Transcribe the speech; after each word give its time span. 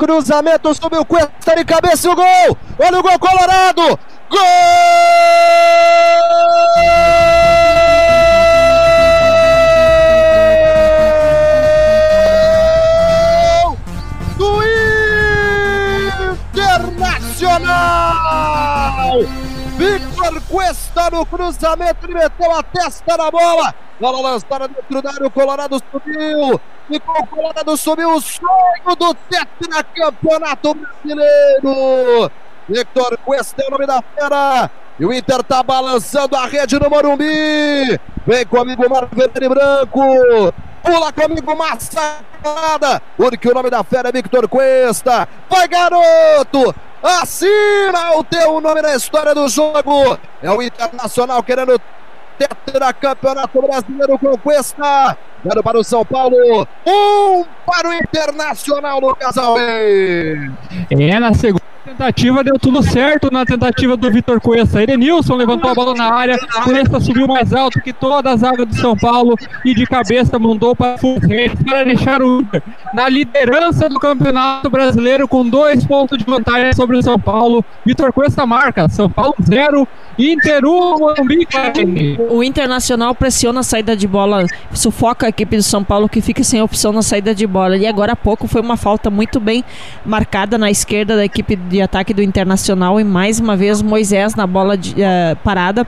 Cruzamento 0.00 0.72
subiu 0.72 1.04
Cuesta 1.04 1.54
de 1.54 1.62
cabeça 1.62 2.08
e 2.08 2.10
o 2.10 2.16
gol! 2.16 2.56
Olha 2.78 2.98
o 2.98 3.02
gol 3.02 3.18
colorado! 3.18 3.82
Gol! 4.30 4.40
Do 14.38 14.62
Internacional! 16.32 19.18
Victor 19.76 20.40
Cuesta 20.48 21.10
no 21.10 21.26
cruzamento, 21.26 22.06
ele 22.06 22.14
meteu 22.14 22.56
a 22.56 22.62
testa 22.62 23.18
na 23.18 23.30
bola. 23.30 23.74
Bola 24.00 24.30
lançada 24.30 24.66
dentro 24.66 25.02
da 25.02 25.10
área, 25.10 25.26
o 25.26 25.30
Colorado 25.30 25.82
subiu. 25.92 26.58
Ficou 26.88 27.14
o 27.18 27.26
Colorado 27.26 27.76
subiu 27.76 28.14
o 28.14 28.20
sonho 28.20 28.96
do 28.98 29.14
Campeonato 29.94 30.74
brasileiro. 30.74 32.32
Victor 32.66 33.18
Cuesta 33.18 33.62
é 33.62 33.66
o 33.66 33.70
nome 33.70 33.86
da 33.86 34.02
fera. 34.02 34.70
E 34.98 35.04
o 35.04 35.12
Inter 35.12 35.42
tá 35.42 35.62
balançando 35.62 36.34
a 36.34 36.46
rede 36.46 36.78
no 36.78 36.88
Morumbi. 36.88 38.00
Vem 38.26 38.46
comigo, 38.46 38.88
Marco 38.88 39.14
Vermelho 39.14 39.44
e 39.44 39.48
Branco. 39.48 40.54
Pula 40.82 41.12
comigo, 41.12 41.56
massacrada. 41.56 43.02
Porque 43.18 43.50
o 43.50 43.54
nome 43.54 43.68
da 43.68 43.84
fera 43.84 44.08
é 44.08 44.12
Victor 44.12 44.48
Cuesta. 44.48 45.28
Vai, 45.48 45.68
garoto! 45.68 46.74
Assina 47.02 48.16
o 48.16 48.24
teu 48.24 48.60
nome 48.60 48.80
na 48.82 48.94
história 48.94 49.34
do 49.34 49.48
jogo. 49.48 50.18
É 50.42 50.50
o 50.50 50.62
Internacional 50.62 51.42
querendo 51.42 51.80
tetra 52.40 52.92
campeonato 52.92 53.60
brasileiro 53.60 54.18
com 54.18 54.36
Cuesta. 54.38 55.16
Zero 55.46 55.62
para 55.62 55.78
o 55.78 55.84
São 55.84 56.04
Paulo, 56.04 56.66
um 56.86 57.44
para 57.64 57.88
o 57.88 57.94
Internacional 57.94 59.00
no 59.00 59.14
Casal 59.16 59.56
É, 59.58 61.18
na 61.18 61.32
segunda 61.32 61.69
tentativa 61.90 62.44
deu 62.44 62.58
tudo 62.58 62.82
certo 62.82 63.30
na 63.30 63.44
tentativa 63.44 63.96
do 63.96 64.10
Vitor 64.10 64.40
Cuesta. 64.40 64.82
Edenilson 64.82 65.34
levantou 65.34 65.70
a 65.70 65.74
bola 65.74 65.94
na 65.94 66.12
área, 66.12 66.38
Cuesta 66.64 67.00
subiu 67.00 67.26
mais 67.26 67.52
alto 67.52 67.80
que 67.80 67.92
toda 67.92 68.30
a 68.30 68.36
zaga 68.36 68.64
do 68.64 68.74
São 68.76 68.96
Paulo 68.96 69.36
e 69.64 69.74
de 69.74 69.86
cabeça 69.86 70.38
mandou 70.38 70.74
para 70.76 70.96
para 71.64 71.84
deixar 71.84 72.22
o 72.22 72.46
na 72.94 73.08
liderança 73.08 73.88
do 73.88 73.98
Campeonato 73.98 74.68
Brasileiro 74.70 75.26
com 75.26 75.48
dois 75.48 75.84
pontos 75.84 76.18
de 76.18 76.24
vantagem 76.24 76.72
sobre 76.72 76.96
o 76.96 77.02
São 77.02 77.18
Paulo. 77.18 77.64
Vitor 77.84 78.12
Cuesta 78.12 78.46
marca, 78.46 78.88
São 78.88 79.08
Paulo 79.10 79.34
0, 79.42 79.86
Inter 80.18 80.64
1, 80.64 80.98
Morumbi. 80.98 81.46
O 82.30 82.42
Internacional 82.42 83.14
pressiona 83.14 83.60
a 83.60 83.62
saída 83.62 83.96
de 83.96 84.06
bola, 84.06 84.46
sufoca 84.72 85.26
a 85.26 85.28
equipe 85.28 85.56
do 85.56 85.62
São 85.62 85.82
Paulo 85.82 86.08
que 86.08 86.20
fica 86.20 86.42
sem 86.44 86.62
opção 86.62 86.92
na 86.92 87.02
saída 87.02 87.34
de 87.34 87.46
bola. 87.46 87.76
E 87.76 87.86
agora 87.86 88.12
há 88.12 88.16
pouco 88.16 88.46
foi 88.46 88.60
uma 88.60 88.76
falta 88.76 89.10
muito 89.10 89.40
bem 89.40 89.64
marcada 90.04 90.56
na 90.56 90.70
esquerda 90.70 91.16
da 91.16 91.24
equipe 91.24 91.56
de 91.56 91.79
ataque 91.82 92.12
do 92.12 92.22
Internacional 92.22 93.00
e 93.00 93.04
mais 93.04 93.38
uma 93.38 93.56
vez 93.56 93.80
Moisés 93.80 94.34
na 94.34 94.46
bola 94.46 94.76
de, 94.76 94.92
uh, 94.94 95.36
parada, 95.44 95.86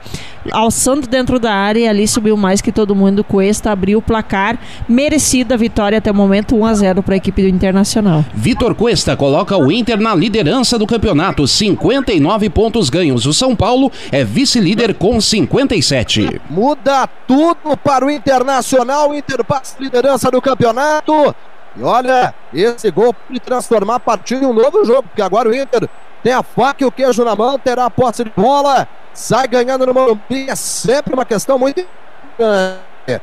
alçando 0.51 1.07
dentro 1.07 1.39
da 1.39 1.53
área 1.53 1.79
e 1.79 1.87
ali 1.87 2.07
subiu 2.07 2.37
mais 2.37 2.61
que 2.61 2.71
todo 2.71 2.95
mundo. 2.95 3.23
Cuesta 3.23 3.71
abriu 3.71 3.99
o 3.99 4.01
placar, 4.01 4.57
merecida 4.87 5.57
vitória 5.57 5.97
até 5.97 6.11
o 6.11 6.15
momento, 6.15 6.55
1 6.55 6.65
a 6.65 6.73
0 6.73 7.03
para 7.03 7.15
a 7.15 7.17
equipe 7.17 7.41
do 7.41 7.47
Internacional. 7.47 8.23
Vitor 8.33 8.75
Cuesta 8.75 9.15
coloca 9.17 9.57
o 9.57 9.71
Inter 9.71 9.99
na 9.99 10.15
liderança 10.15 10.79
do 10.79 10.87
campeonato, 10.87 11.47
59 11.47 12.49
pontos 12.49 12.89
ganhos. 12.89 13.25
O 13.25 13.33
São 13.33 13.55
Paulo 13.55 13.91
é 14.11 14.23
vice-líder 14.23 14.93
com 14.93 15.19
57. 15.19 16.41
Muda 16.49 17.07
tudo 17.27 17.75
para 17.83 18.05
o 18.05 18.09
Internacional, 18.09 19.09
o 19.09 19.15
Inter 19.15 19.33
Inter 19.33 19.43
passa 19.43 19.75
liderança 19.79 20.29
do 20.29 20.41
campeonato. 20.41 21.35
E 21.75 21.83
olha, 21.83 22.33
esse 22.53 22.91
gol 22.91 23.13
pode 23.13 23.39
transformar 23.39 23.95
a 23.95 23.99
partida 23.99 24.43
em 24.43 24.47
um 24.47 24.53
novo 24.53 24.85
jogo, 24.85 25.03
porque 25.03 25.21
agora 25.21 25.49
o 25.49 25.55
Inter 25.55 25.89
tem 26.21 26.31
a 26.31 26.43
faca 26.43 26.83
e 26.83 26.87
o 26.87 26.91
queijo 26.91 27.23
na 27.23 27.35
mão, 27.35 27.57
terá 27.57 27.85
a 27.85 27.89
posse 27.89 28.23
de 28.23 28.31
bola, 28.35 28.87
sai 29.13 29.47
ganhando 29.47 29.85
no 29.85 29.93
Morumbi. 29.93 30.49
É 30.49 30.55
sempre 30.55 31.13
uma 31.13 31.25
questão 31.25 31.57
muito 31.57 31.79
importante. 31.81 33.21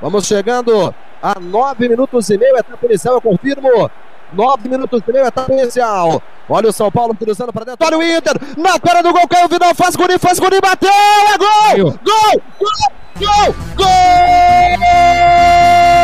Vamos 0.00 0.26
chegando 0.26 0.94
a 1.22 1.38
nove 1.38 1.88
minutos 1.88 2.30
e 2.30 2.38
meio, 2.38 2.56
etapa 2.56 2.86
inicial, 2.86 3.14
eu 3.14 3.20
confirmo. 3.20 3.90
Nove 4.32 4.68
minutos 4.68 5.02
e 5.06 5.12
meio, 5.12 5.26
etapa 5.26 5.52
inicial. 5.52 6.22
Olha 6.48 6.70
o 6.70 6.72
São 6.72 6.90
Paulo 6.90 7.14
cruzando 7.14 7.52
para 7.52 7.66
dentro. 7.66 7.86
Olha 7.86 7.98
o 7.98 8.02
Inter, 8.02 8.34
na 8.56 8.78
cara 8.80 9.02
do 9.02 9.12
gol, 9.12 9.28
caiu 9.28 9.44
o 9.44 9.48
Vidal, 9.48 9.74
faz 9.74 9.94
gol, 9.94 10.06
faz 10.18 10.38
gol, 10.38 10.48
bateu, 10.62 10.90
é 10.90 11.38
gol! 11.38 11.92
Gol! 12.02 12.42
Gol! 12.58 12.74
Gol! 13.18 13.54
Gol! 13.76 13.86
Do 15.94 15.99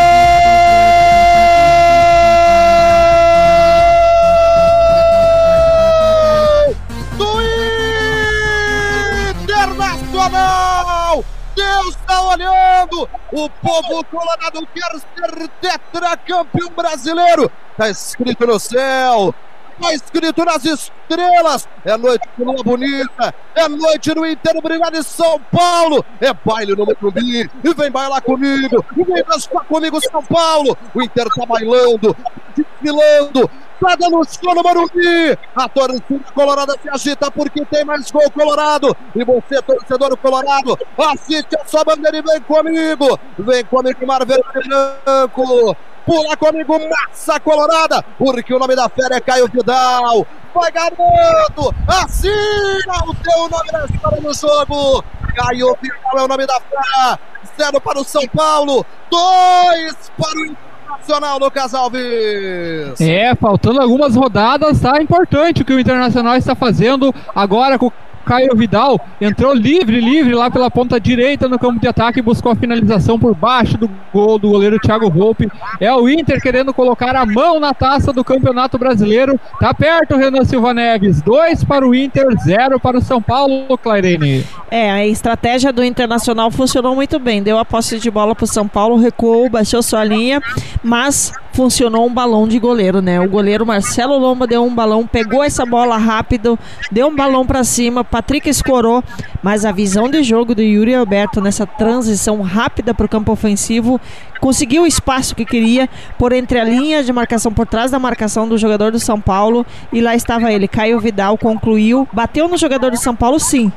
Deus 11.54 11.88
está 11.88 12.20
olhando! 12.22 13.08
O 13.32 13.50
povo 13.50 14.04
colorado 14.04 14.66
quer 14.74 14.90
ser 15.14 15.48
tetracampeão 15.60 16.70
brasileiro! 16.70 17.50
Está 17.72 17.90
escrito 17.90 18.46
no 18.46 18.58
céu! 18.58 19.34
Está 19.78 19.92
escrito 19.92 20.44
nas 20.44 20.64
estrelas. 20.64 21.68
É 21.84 21.96
noite 21.96 22.26
de 22.36 22.44
lua 22.44 22.62
bonita. 22.64 23.34
É 23.54 23.68
noite 23.68 24.14
no 24.14 24.26
Inter 24.26 24.56
Obrigado 24.56 25.02
São 25.02 25.38
Paulo. 25.52 26.04
É 26.20 26.32
baile 26.32 26.74
no 26.74 26.86
Morumbi. 26.86 27.50
E 27.62 27.74
vem 27.74 27.90
bailar 27.90 28.22
comigo. 28.22 28.84
E 28.96 29.04
vem 29.04 29.22
dançar 29.22 29.64
comigo, 29.64 30.00
São 30.10 30.24
Paulo. 30.24 30.76
O 30.94 31.02
Inter 31.02 31.26
tá 31.28 31.44
bailando, 31.44 32.16
desfilando. 32.56 33.50
Tá 33.78 33.94
dando 33.96 34.24
show 34.24 34.54
no 34.54 34.62
Morumbi. 34.62 35.38
A 35.54 35.68
torcida 35.68 36.24
colorada 36.34 36.74
se 36.82 36.88
agita 36.88 37.30
porque 37.30 37.62
tem 37.66 37.84
mais 37.84 38.10
gol 38.10 38.30
colorado. 38.30 38.96
E 39.14 39.24
você, 39.24 39.60
torcedor 39.60 40.16
colorado, 40.16 40.78
assiste 40.96 41.54
a 41.54 41.66
sua 41.66 41.84
bandeira 41.84 42.16
e 42.16 42.22
vem 42.22 42.40
comigo. 42.40 43.20
Vem 43.38 43.64
comigo, 43.66 44.06
Mar 44.06 44.24
Branco. 44.24 45.76
Pula 46.06 46.36
comigo, 46.36 46.78
massa 46.88 47.40
colorada, 47.40 48.00
porque 48.16 48.54
o 48.54 48.58
nome 48.60 48.76
da 48.76 48.88
fera 48.88 49.16
é 49.16 49.20
Caio 49.20 49.48
Vidal. 49.48 50.24
Vai, 50.54 50.70
garoto! 50.70 51.74
Assina 51.88 52.94
o 53.08 53.14
teu 53.16 53.48
nome 53.48 53.72
na 53.72 53.84
história 53.86 54.22
do 54.22 54.32
jogo. 54.32 55.04
Caio 55.34 55.76
Vidal 55.82 56.18
é 56.18 56.22
o 56.22 56.28
nome 56.28 56.46
da 56.46 56.60
fera. 56.60 57.18
Zero 57.58 57.80
para 57.80 57.98
o 57.98 58.04
São 58.04 58.22
Paulo, 58.28 58.86
dois 59.10 60.12
para 60.16 60.38
o 60.38 60.46
Internacional 60.46 61.40
no 61.40 61.50
Casalves. 61.50 63.00
É, 63.00 63.34
faltando 63.34 63.80
algumas 63.80 64.14
rodadas, 64.14 64.80
tá 64.80 65.02
importante 65.02 65.62
o 65.62 65.64
que 65.64 65.72
o 65.72 65.80
Internacional 65.80 66.36
está 66.36 66.54
fazendo 66.54 67.12
agora 67.34 67.78
com 67.78 67.90
Caio 68.26 68.56
Vidal 68.56 69.00
entrou 69.20 69.54
livre, 69.54 70.00
livre 70.00 70.34
lá 70.34 70.50
pela 70.50 70.68
ponta 70.68 70.98
direita 70.98 71.48
no 71.48 71.58
campo 71.60 71.80
de 71.80 71.86
ataque 71.86 72.18
e 72.18 72.22
buscou 72.22 72.50
a 72.50 72.56
finalização 72.56 73.18
por 73.18 73.36
baixo 73.36 73.78
do 73.78 73.88
gol 74.12 74.36
do 74.36 74.50
goleiro 74.50 74.80
Thiago 74.80 75.08
Volpe. 75.08 75.48
É 75.80 75.92
o 75.94 76.08
Inter 76.08 76.42
querendo 76.42 76.74
colocar 76.74 77.14
a 77.14 77.24
mão 77.24 77.60
na 77.60 77.72
taça 77.72 78.12
do 78.12 78.24
Campeonato 78.24 78.76
Brasileiro. 78.78 79.38
Tá 79.60 79.72
perto, 79.72 80.16
Renan 80.16 80.44
Silva 80.44 80.74
Neves. 80.74 81.22
Dois 81.22 81.62
para 81.62 81.86
o 81.86 81.94
Inter, 81.94 82.26
zero 82.44 82.80
para 82.80 82.98
o 82.98 83.00
São 83.00 83.22
Paulo, 83.22 83.78
Clairene. 83.78 84.44
É, 84.70 84.90
a 84.90 85.06
estratégia 85.06 85.72
do 85.72 85.84
Internacional 85.84 86.50
funcionou 86.50 86.96
muito 86.96 87.20
bem. 87.20 87.42
Deu 87.42 87.58
a 87.58 87.64
posse 87.64 88.00
de 88.00 88.10
bola 88.10 88.34
para 88.34 88.44
o 88.44 88.48
São 88.48 88.66
Paulo, 88.66 88.96
recuou, 88.96 89.48
baixou 89.48 89.80
sua 89.82 90.02
linha, 90.02 90.42
mas 90.82 91.32
funcionou 91.56 92.06
um 92.06 92.12
balão 92.12 92.46
de 92.46 92.58
goleiro, 92.58 93.00
né? 93.00 93.18
O 93.18 93.30
goleiro 93.30 93.64
Marcelo 93.64 94.18
Lomba 94.18 94.46
deu 94.46 94.62
um 94.62 94.74
balão, 94.74 95.06
pegou 95.06 95.42
essa 95.42 95.64
bola 95.64 95.96
rápido, 95.96 96.58
deu 96.92 97.06
um 97.06 97.16
balão 97.16 97.46
para 97.46 97.64
cima, 97.64 98.04
Patrick 98.04 98.46
escorou, 98.46 99.02
mas 99.42 99.64
a 99.64 99.72
visão 99.72 100.06
de 100.06 100.22
jogo 100.22 100.54
do 100.54 100.60
Yuri 100.60 100.94
Alberto 100.94 101.40
nessa 101.40 101.66
transição 101.66 102.42
rápida 102.42 102.92
para 102.92 103.06
o 103.06 103.08
campo 103.08 103.32
ofensivo 103.32 103.98
conseguiu 104.38 104.82
o 104.82 104.86
espaço 104.86 105.34
que 105.34 105.46
queria 105.46 105.88
por 106.18 106.34
entre 106.34 106.60
a 106.60 106.64
linha 106.64 107.02
de 107.02 107.10
marcação 107.10 107.50
por 107.50 107.66
trás 107.66 107.90
da 107.90 107.98
marcação 107.98 108.46
do 108.46 108.58
jogador 108.58 108.92
do 108.92 109.00
São 109.00 109.18
Paulo 109.18 109.64
e 109.90 110.02
lá 110.02 110.14
estava 110.14 110.52
ele, 110.52 110.68
Caio 110.68 111.00
Vidal 111.00 111.38
concluiu, 111.38 112.06
bateu 112.12 112.48
no 112.48 112.58
jogador 112.58 112.90
do 112.90 112.98
São 112.98 113.16
Paulo 113.16 113.40
sim, 113.40 113.72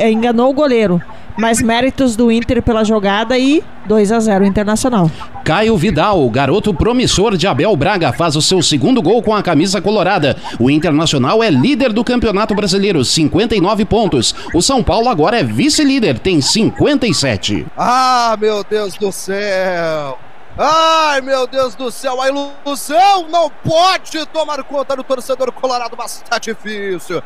enganou 0.00 0.50
o 0.50 0.52
goleiro 0.52 1.00
mais 1.36 1.60
méritos 1.60 2.16
do 2.16 2.30
Inter 2.30 2.62
pela 2.62 2.84
jogada 2.84 3.36
e 3.38 3.62
2 3.86 4.12
a 4.12 4.20
0 4.20 4.44
Internacional. 4.44 5.10
Caio 5.44 5.76
Vidal, 5.76 6.28
garoto 6.30 6.72
promissor 6.72 7.36
de 7.36 7.46
Abel 7.46 7.74
Braga, 7.76 8.12
faz 8.12 8.36
o 8.36 8.42
seu 8.42 8.62
segundo 8.62 9.02
gol 9.02 9.22
com 9.22 9.34
a 9.34 9.42
camisa 9.42 9.80
colorada. 9.80 10.36
O 10.58 10.70
Internacional 10.70 11.42
é 11.42 11.50
líder 11.50 11.92
do 11.92 12.04
Campeonato 12.04 12.54
Brasileiro, 12.54 13.04
59 13.04 13.84
pontos. 13.84 14.34
O 14.54 14.62
São 14.62 14.82
Paulo 14.82 15.08
agora 15.08 15.38
é 15.38 15.42
vice-líder, 15.42 16.18
tem 16.18 16.40
57. 16.40 17.66
Ah, 17.76 18.36
meu 18.40 18.64
Deus 18.64 18.94
do 18.94 19.12
céu! 19.12 20.18
Ai, 20.56 21.20
meu 21.20 21.48
Deus 21.48 21.74
do 21.74 21.90
céu, 21.90 22.22
a 22.22 22.28
ilusão 22.28 23.28
não 23.28 23.50
pode 23.50 24.24
tomar 24.26 24.62
conta 24.62 24.94
do 24.94 25.02
torcedor 25.02 25.50
colorado, 25.50 25.96
mas 25.98 26.22
tá 26.30 26.38
difícil. 26.38 27.20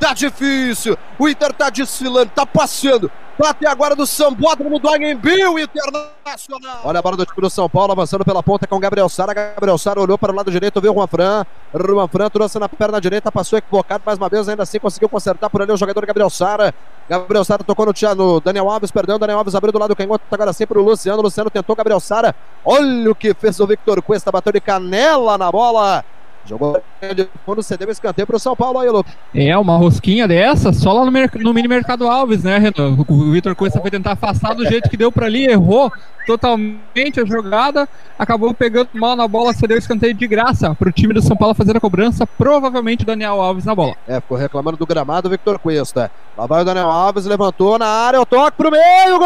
Tá 0.00 0.12
difícil. 0.12 0.98
O 1.18 1.28
Inter 1.28 1.52
tá 1.52 1.70
desfilando, 1.70 2.32
tá 2.34 2.44
passeando 2.44 3.10
Bate 3.38 3.64
agora 3.68 3.94
do 3.94 4.04
Sambódromo 4.04 4.80
do 4.80 4.88
Anhembi, 4.88 5.30
Internacional. 5.42 6.80
Olha 6.82 6.98
a 6.98 7.02
bola 7.02 7.16
do 7.16 7.24
time 7.24 7.40
do 7.40 7.48
São 7.48 7.70
Paulo 7.70 7.92
avançando 7.92 8.24
pela 8.24 8.42
ponta 8.42 8.66
com 8.66 8.80
Gabriel 8.80 9.08
Sara. 9.08 9.32
Gabriel 9.32 9.78
Sara 9.78 10.00
olhou 10.00 10.18
para 10.18 10.32
o 10.32 10.34
lado 10.34 10.50
direito, 10.50 10.80
viu 10.80 10.90
o 10.90 10.94
Juan 10.96 11.06
Fran. 11.06 11.46
Juan 11.72 12.08
Fran 12.08 12.28
trouxe 12.30 12.58
na 12.58 12.68
perna 12.68 13.00
direita, 13.00 13.30
passou 13.30 13.56
equivocado 13.56 14.02
mais 14.04 14.18
uma 14.18 14.28
vez, 14.28 14.48
ainda 14.48 14.64
assim 14.64 14.80
conseguiu 14.80 15.08
consertar 15.08 15.48
por 15.48 15.62
ali 15.62 15.70
o 15.70 15.76
jogador 15.76 16.04
Gabriel 16.04 16.28
Sara. 16.28 16.74
Gabriel 17.08 17.44
Sara 17.44 17.62
tocou 17.62 17.86
no, 17.86 17.92
no 18.16 18.40
Daniel 18.40 18.68
Alves, 18.68 18.90
perdão. 18.90 19.20
Daniel 19.20 19.38
Alves 19.38 19.54
abriu 19.54 19.72
do 19.72 19.78
lado 19.78 19.94
canhoto, 19.94 20.24
agora 20.32 20.52
sempre 20.52 20.76
o 20.76 20.82
Luciano. 20.82 21.22
Luciano 21.22 21.48
tentou 21.48 21.76
Gabriel 21.76 22.00
Sara. 22.00 22.34
Olha 22.64 23.12
o 23.12 23.14
que 23.14 23.32
fez 23.34 23.60
o 23.60 23.66
Victor 23.68 24.02
Cuesta, 24.02 24.32
bateu 24.32 24.52
de 24.52 24.60
canela 24.60 25.38
na 25.38 25.52
bola. 25.52 26.04
Jogou 26.48 26.82
de 27.14 27.28
fundo, 27.44 27.62
cedeu 27.62 27.90
escanteio 27.90 28.26
para 28.26 28.36
o 28.36 28.38
São 28.38 28.56
Paulo 28.56 28.78
aí, 28.78 28.88
Lucas. 28.88 29.12
É, 29.34 29.54
uma 29.58 29.76
rosquinha 29.76 30.26
dessa, 30.26 30.72
só 30.72 30.94
lá 30.94 31.04
no, 31.04 31.12
no 31.42 31.52
mini 31.52 31.68
Mercado 31.68 32.08
Alves, 32.08 32.42
né, 32.42 32.56
Renan? 32.56 32.96
O 33.06 33.30
Vitor 33.32 33.54
Costa 33.54 33.78
foi 33.82 33.90
tentar 33.90 34.12
afastar 34.12 34.54
do 34.54 34.64
jeito 34.64 34.88
que 34.88 34.96
deu 34.96 35.12
para 35.12 35.26
ali, 35.26 35.44
errou 35.44 35.92
totalmente 36.26 37.20
a 37.20 37.26
jogada, 37.26 37.86
acabou 38.18 38.54
pegando 38.54 38.88
mal 38.94 39.14
na 39.14 39.28
bola, 39.28 39.52
cedeu 39.52 39.76
escanteio 39.76 40.14
de 40.14 40.26
graça 40.26 40.74
para 40.74 40.88
o 40.88 40.92
time 40.92 41.12
do 41.12 41.20
São 41.20 41.36
Paulo 41.36 41.54
fazer 41.54 41.76
a 41.76 41.80
cobrança, 41.80 42.26
provavelmente 42.26 43.04
Daniel 43.04 43.42
Alves 43.42 43.66
na 43.66 43.74
bola. 43.74 43.94
É, 44.06 44.18
ficou 44.18 44.38
reclamando 44.38 44.78
do 44.78 44.86
gramado 44.86 45.28
o 45.28 45.30
Victor 45.30 45.58
Cuesta. 45.58 46.10
Lá 46.36 46.46
vai 46.46 46.62
o 46.62 46.64
Daniel 46.64 46.88
Alves, 46.88 47.26
levantou 47.26 47.78
na 47.78 47.86
área, 47.86 48.22
o 48.22 48.26
toque 48.26 48.56
pro 48.56 48.70
meio, 48.70 49.18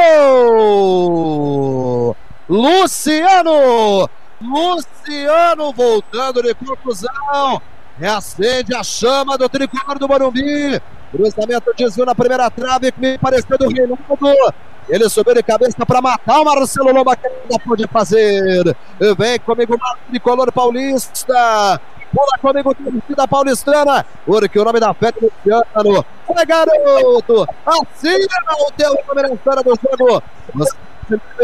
gol! 1.12 2.16
Luciano! 2.48 4.08
Luciano 4.42 5.72
voltando 5.72 6.42
de 6.42 6.54
conclusão. 6.54 7.62
Reacende 7.98 8.74
a 8.74 8.82
chama 8.82 9.38
do 9.38 9.48
tricolor 9.48 9.98
do 9.98 10.08
Morumbi. 10.08 10.80
Cruzamento 11.10 11.72
desvio 11.76 12.06
na 12.06 12.14
primeira 12.14 12.50
trave 12.50 12.90
que 12.90 13.00
me 13.00 13.18
pareceu 13.18 13.58
do 13.58 13.68
Reinaldo. 13.68 14.54
Ele 14.88 15.08
subiu 15.08 15.34
de 15.34 15.42
cabeça 15.42 15.86
para 15.86 16.02
matar 16.02 16.40
o 16.40 16.44
Marcelo 16.44 16.92
Lomba 16.92 17.14
que 17.14 17.26
ainda 17.26 17.58
pode 17.64 17.86
fazer. 17.86 18.76
Vem 19.16 19.38
comigo 19.38 19.74
o 19.74 20.10
tricolor 20.10 20.50
paulista. 20.50 21.80
Pula 22.12 22.38
comigo, 22.42 22.74
torcida 22.74 23.26
paulistana, 23.26 24.04
porque 24.26 24.58
o 24.58 24.64
nome 24.64 24.78
da 24.78 24.92
festa 24.92 25.18
é 25.18 25.24
Luciano. 25.24 26.04
Vai, 26.28 26.44
garoto! 26.44 27.46
Assina 27.64 28.26
o 28.58 28.72
teu 28.72 28.94
nome 29.08 29.22
na 29.22 29.32
história 29.32 29.62
do 29.62 29.70
jogo. 29.70 30.22
Você 30.54 30.76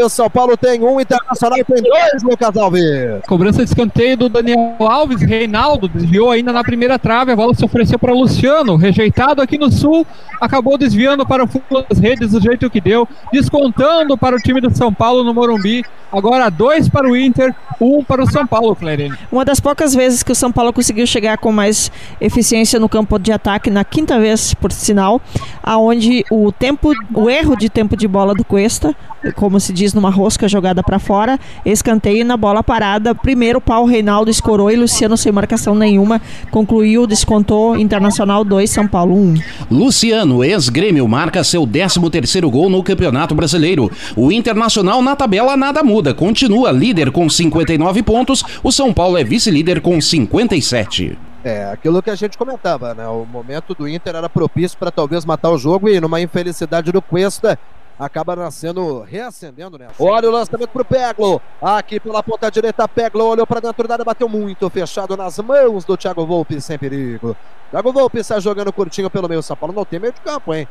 São 0.09 0.29
Paulo 0.29 0.55
tem 0.57 0.81
um, 0.81 0.99
Internacional 0.99 1.59
tem 1.65 1.83
dois, 1.83 2.23
Lucas 2.23 2.55
Alves. 2.55 3.21
Cobrança 3.27 3.63
de 3.63 3.69
escanteio 3.69 4.17
do 4.17 4.29
Daniel 4.29 4.75
Alves, 4.79 5.21
Reinaldo 5.21 5.87
desviou 5.87 6.31
ainda 6.31 6.51
na 6.51 6.63
primeira 6.63 6.97
trave, 6.97 7.31
a 7.31 7.35
bola 7.35 7.53
se 7.53 7.63
ofereceu 7.63 7.99
para 7.99 8.13
Luciano, 8.13 8.75
rejeitado 8.75 9.41
aqui 9.41 9.57
no 9.57 9.71
Sul, 9.71 10.05
acabou 10.39 10.77
desviando 10.77 11.25
para 11.25 11.43
o 11.43 11.47
fundo 11.47 11.85
das 11.87 11.99
redes 11.99 12.31
do 12.31 12.41
jeito 12.41 12.69
que 12.69 12.81
deu, 12.81 13.07
descontando 13.31 14.17
para 14.17 14.35
o 14.35 14.39
time 14.39 14.61
do 14.61 14.75
São 14.75 14.93
Paulo 14.93 15.23
no 15.23 15.33
Morumbi. 15.33 15.83
Agora 16.11 16.49
dois 16.49 16.89
para 16.89 17.07
o 17.07 17.15
Inter, 17.15 17.53
um 17.79 18.03
para 18.03 18.23
o 18.23 18.31
São 18.31 18.47
Paulo, 18.47 18.75
Claire. 18.75 19.11
Uma 19.31 19.45
das 19.45 19.59
poucas 19.59 19.93
vezes 19.93 20.23
que 20.23 20.31
o 20.31 20.35
São 20.35 20.51
Paulo 20.51 20.73
conseguiu 20.73 21.05
chegar 21.05 21.37
com 21.37 21.51
mais 21.51 21.91
eficiência 22.19 22.79
no 22.79 22.89
campo 22.89 23.19
de 23.19 23.31
ataque, 23.31 23.69
na 23.69 23.83
quinta 23.83 24.19
vez, 24.19 24.55
por 24.55 24.71
sinal, 24.71 25.21
aonde 25.61 26.25
o 26.31 26.51
tempo, 26.51 26.91
o 27.13 27.29
erro 27.29 27.55
de 27.55 27.69
tempo 27.69 27.95
de 27.95 28.07
bola 28.07 28.33
do 28.33 28.43
Cuesta, 28.43 28.95
como 29.35 29.58
se 29.59 29.73
diz 29.73 29.93
numa 29.93 30.09
rosca 30.09 30.47
jogada 30.47 30.81
para 30.81 30.99
fora, 30.99 31.39
escanteio 31.65 32.25
na 32.25 32.37
bola 32.37 32.63
parada. 32.63 33.13
Primeiro 33.13 33.59
pau 33.59 33.85
Reinaldo 33.85 34.31
escorou 34.31 34.71
e 34.71 34.75
Luciano 34.75 35.17
sem 35.17 35.31
marcação 35.31 35.75
nenhuma 35.75 36.21
concluiu, 36.51 37.07
descontou 37.07 37.77
Internacional 37.77 38.43
2 38.43 38.69
São 38.69 38.87
Paulo 38.87 39.15
1. 39.15 39.35
Luciano, 39.71 40.43
ex-grêmio, 40.43 41.07
marca 41.07 41.43
seu 41.43 41.65
13 41.65 42.09
terceiro 42.09 42.49
gol 42.49 42.69
no 42.69 42.83
Campeonato 42.83 43.35
Brasileiro. 43.35 43.91
O 44.15 44.31
Internacional 44.31 45.01
na 45.01 45.15
tabela 45.15 45.55
nada 45.55 45.83
muda, 45.83 46.13
continua 46.13 46.71
líder 46.71 47.11
com 47.11 47.29
59 47.29 48.03
pontos, 48.03 48.43
o 48.63 48.71
São 48.71 48.93
Paulo 48.93 49.17
é 49.17 49.23
vice-líder 49.23 49.81
com 49.81 49.99
57. 49.99 51.17
É, 51.43 51.71
aquilo 51.71 52.01
que 52.01 52.09
a 52.09 52.15
gente 52.15 52.37
comentava, 52.37 52.93
né? 52.93 53.07
O 53.07 53.25
momento 53.25 53.73
do 53.73 53.87
Inter 53.87 54.15
era 54.15 54.29
propício 54.29 54.77
para 54.77 54.91
talvez 54.91 55.23
matar 55.23 55.49
o 55.49 55.57
jogo 55.57 55.87
e 55.87 55.99
numa 55.99 56.19
infelicidade 56.19 56.91
do 56.91 57.01
Cuesta, 57.01 57.57
acaba 57.99 58.35
nascendo, 58.35 59.01
reacendendo, 59.01 59.77
né? 59.77 59.89
Olha 59.99 60.29
o 60.29 60.31
lançamento 60.31 60.69
pro 60.69 60.85
Peglo. 60.85 61.41
Aqui 61.61 61.99
pela 61.99 62.23
ponta 62.23 62.49
direita, 62.49 62.87
Peglo 62.87 63.25
olhou 63.25 63.45
para 63.45 63.59
dentro 63.59 63.85
da 63.87 63.95
área, 63.95 64.05
bateu 64.05 64.29
muito 64.29 64.69
fechado 64.69 65.17
nas 65.17 65.37
mãos 65.39 65.83
do 65.83 65.97
Thiago 65.97 66.25
Volpe, 66.25 66.61
sem 66.61 66.79
perigo. 66.79 67.35
Thiago 67.69 67.91
Volpe 67.91 68.19
está 68.19 68.39
jogando 68.39 68.71
curtinho 68.71 69.09
pelo 69.09 69.27
meio. 69.27 69.43
São 69.43 69.57
Paulo 69.57 69.75
não 69.75 69.83
tem 69.83 69.99
meio 69.99 70.13
de 70.13 70.21
campo, 70.21 70.53
hein? 70.53 70.67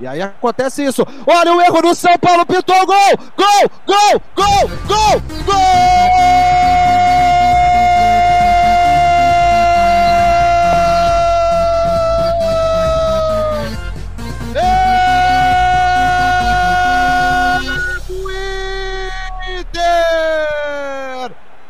E 0.00 0.06
aí 0.06 0.22
acontece 0.22 0.82
isso. 0.82 1.06
Olha 1.26 1.54
o 1.54 1.60
erro 1.60 1.82
do 1.82 1.94
São 1.94 2.18
Paulo, 2.18 2.46
pintou 2.46 2.74
o 2.74 2.86
gol! 2.86 2.96
Gol! 3.36 3.70
Gol! 3.86 4.22
Gol! 4.34 4.70
Gol! 4.86 5.20
Gol! 5.44 7.11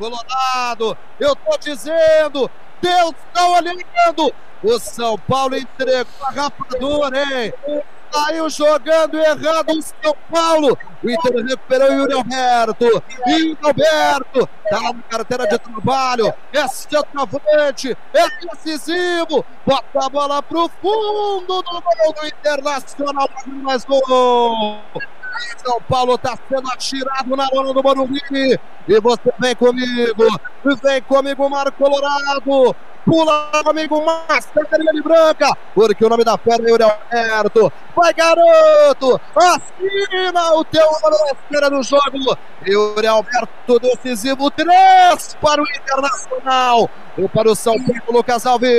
Colorado, 0.02 0.99
eu 1.20 1.37
tô 1.37 1.56
dizendo, 1.58 2.50
Deus 2.81 3.14
tá 3.32 3.46
olhando. 3.46 4.34
O 4.60 4.78
São 4.81 5.16
Paulo 5.16 5.56
entregou 5.56 6.26
a 6.26 6.31
rapadura, 6.32 7.22
hein? 7.22 7.54
Saiu 8.12 8.50
jogando 8.50 9.16
errado 9.16 9.70
o 9.70 9.81
São 9.81 10.16
Paulo. 10.28 10.76
O 11.04 11.08
Inter 11.08 11.44
recuperou 11.46 11.88
o 11.88 11.93
Yuri 11.93 12.14
Alberto. 12.14 13.02
Yuri 13.28 13.58
Alberto 13.62 14.49
tá 14.69 14.81
na 14.81 15.02
carteira 15.08 15.46
de 15.46 15.58
trabalho. 15.60 16.34
É 16.52 16.66
centroavante, 16.66 17.96
é 18.12 18.46
decisivo. 18.46 19.44
Bota 19.64 20.05
a 20.05 20.08
bola 20.08 20.43
pro 20.43 20.69
fundo 20.81 21.62
do 21.62 21.62
gol 21.62 22.12
do 22.12 22.26
Internacional. 22.26 23.31
Mais 23.46 23.84
gol. 23.84 24.81
São 25.64 25.81
Paulo 25.82 26.14
está 26.14 26.37
sendo 26.49 26.69
atirado 26.70 27.37
na 27.37 27.46
hora 27.52 27.73
do 27.73 27.82
Morumbi. 27.82 28.20
E 28.88 29.00
você 29.00 29.32
vem 29.38 29.55
comigo. 29.55 30.25
Vem 30.82 31.02
comigo, 31.02 31.49
Marco 31.49 31.73
Colorado. 31.79 32.75
Pula 33.05 33.50
comigo, 33.64 34.05
Márcia 34.05 34.62
de 34.93 35.02
Branca. 35.02 35.56
Porque 35.75 36.05
o 36.05 36.08
nome 36.08 36.25
da 36.25 36.38
fera 36.38 36.62
é 36.64 36.70
Yuri 36.70 36.84
Alberto. 36.84 37.73
Vai, 37.96 38.14
garoto. 38.14 39.20
Assina 39.34 40.55
o 40.55 40.64
teu 40.64 40.87
nome 41.02 41.17
na 41.19 41.32
esfera 41.32 41.70
do 41.70 41.82
jogo. 41.82 42.38
Yuri 42.67 43.06
Alberto 43.06 43.79
decisivo. 43.81 44.50
Três 44.50 45.37
para 45.40 45.61
o 45.61 45.64
Internacional. 45.67 46.88
E 47.19 47.29
para 47.29 47.50
o 47.50 47.56
São 47.56 47.75
Paulo, 47.75 48.19
Lucas 48.19 48.46
Alves. 48.46 48.70